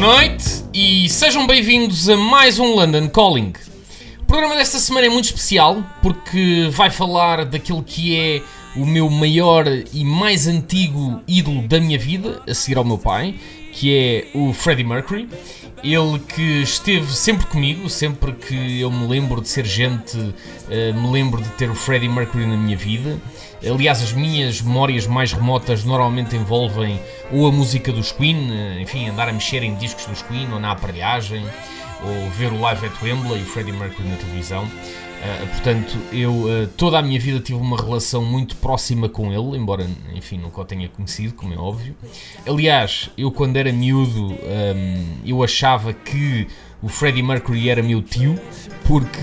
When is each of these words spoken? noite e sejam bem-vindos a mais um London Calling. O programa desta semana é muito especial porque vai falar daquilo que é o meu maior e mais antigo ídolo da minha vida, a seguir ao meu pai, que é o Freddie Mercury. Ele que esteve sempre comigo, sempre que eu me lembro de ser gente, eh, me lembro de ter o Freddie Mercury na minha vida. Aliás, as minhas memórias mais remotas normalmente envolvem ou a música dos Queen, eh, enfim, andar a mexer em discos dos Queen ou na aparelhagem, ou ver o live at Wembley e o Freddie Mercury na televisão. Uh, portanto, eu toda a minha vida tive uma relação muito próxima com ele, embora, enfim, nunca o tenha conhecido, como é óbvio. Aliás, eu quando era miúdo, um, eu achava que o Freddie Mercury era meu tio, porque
noite 0.00 0.64
e 0.72 1.06
sejam 1.08 1.46
bem-vindos 1.46 2.08
a 2.08 2.16
mais 2.16 2.58
um 2.58 2.74
London 2.74 3.10
Calling. 3.10 3.52
O 4.20 4.24
programa 4.24 4.56
desta 4.56 4.78
semana 4.78 5.06
é 5.06 5.10
muito 5.10 5.26
especial 5.26 5.84
porque 6.00 6.68
vai 6.70 6.88
falar 6.88 7.44
daquilo 7.44 7.82
que 7.82 8.16
é 8.16 8.42
o 8.74 8.86
meu 8.86 9.10
maior 9.10 9.66
e 9.92 10.02
mais 10.02 10.46
antigo 10.48 11.20
ídolo 11.28 11.68
da 11.68 11.78
minha 11.78 11.98
vida, 11.98 12.40
a 12.48 12.54
seguir 12.54 12.78
ao 12.78 12.84
meu 12.84 12.96
pai, 12.96 13.34
que 13.72 13.94
é 13.94 14.26
o 14.34 14.54
Freddie 14.54 14.82
Mercury. 14.82 15.28
Ele 15.82 16.18
que 16.20 16.62
esteve 16.62 17.12
sempre 17.12 17.44
comigo, 17.46 17.88
sempre 17.90 18.32
que 18.32 18.80
eu 18.80 18.90
me 18.90 19.06
lembro 19.08 19.40
de 19.40 19.48
ser 19.48 19.64
gente, 19.64 20.16
eh, 20.70 20.92
me 20.92 21.10
lembro 21.10 21.42
de 21.42 21.48
ter 21.50 21.68
o 21.68 21.74
Freddie 21.74 22.08
Mercury 22.08 22.46
na 22.46 22.56
minha 22.56 22.76
vida. 22.76 23.18
Aliás, 23.68 24.00
as 24.00 24.12
minhas 24.12 24.60
memórias 24.60 25.08
mais 25.08 25.32
remotas 25.32 25.82
normalmente 25.84 26.36
envolvem 26.36 27.00
ou 27.32 27.48
a 27.48 27.52
música 27.52 27.90
dos 27.92 28.12
Queen, 28.12 28.48
eh, 28.52 28.80
enfim, 28.80 29.08
andar 29.08 29.28
a 29.28 29.32
mexer 29.32 29.64
em 29.64 29.74
discos 29.74 30.06
dos 30.06 30.22
Queen 30.22 30.52
ou 30.52 30.60
na 30.60 30.70
aparelhagem, 30.70 31.44
ou 32.04 32.30
ver 32.30 32.52
o 32.52 32.60
live 32.60 32.86
at 32.86 33.02
Wembley 33.02 33.40
e 33.40 33.42
o 33.42 33.46
Freddie 33.46 33.72
Mercury 33.72 34.08
na 34.08 34.16
televisão. 34.16 34.64
Uh, 35.22 35.46
portanto, 35.46 35.96
eu 36.12 36.68
toda 36.76 36.98
a 36.98 37.02
minha 37.02 37.20
vida 37.20 37.38
tive 37.38 37.56
uma 37.56 37.76
relação 37.76 38.24
muito 38.24 38.56
próxima 38.56 39.08
com 39.08 39.32
ele, 39.32 39.56
embora, 39.56 39.88
enfim, 40.12 40.36
nunca 40.36 40.60
o 40.60 40.64
tenha 40.64 40.88
conhecido, 40.88 41.34
como 41.34 41.54
é 41.54 41.56
óbvio. 41.56 41.94
Aliás, 42.44 43.08
eu 43.16 43.30
quando 43.30 43.56
era 43.56 43.72
miúdo, 43.72 44.32
um, 44.32 45.18
eu 45.24 45.40
achava 45.72 45.92
que 45.92 46.46
o 46.82 46.88
Freddie 46.88 47.22
Mercury 47.22 47.70
era 47.70 47.82
meu 47.82 48.02
tio, 48.02 48.38
porque 48.86 49.20